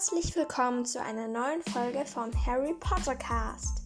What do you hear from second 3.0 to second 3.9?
Cast.